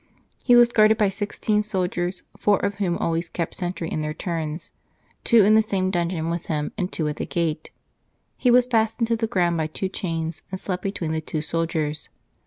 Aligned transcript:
He 0.43 0.55
was 0.55 0.71
guarded 0.71 0.97
by 0.97 1.09
sixteen 1.09 1.61
soldiers, 1.61 2.23
four 2.35 2.57
of 2.65 2.77
whom 2.77 2.97
always 2.97 3.29
kept 3.29 3.53
sentry 3.53 3.87
in 3.87 4.01
their 4.01 4.15
turns: 4.15 4.71
two 5.23 5.43
in 5.45 5.53
the 5.53 5.61
same 5.61 5.91
dungeon 5.91 6.31
with 6.31 6.47
him, 6.47 6.71
and 6.75 6.91
two 6.91 7.07
at 7.07 7.17
the 7.17 7.25
gate. 7.27 7.69
He 8.35 8.49
was 8.49 8.65
fastened 8.65 9.05
to 9.09 9.15
the 9.15 9.27
ground 9.27 9.57
by 9.57 9.67
two 9.67 9.89
chains, 9.89 10.41
and 10.49 10.59
slept 10.59 10.81
between 10.81 11.11
the 11.11 11.21
two 11.21 11.43
soldiers. 11.43 12.09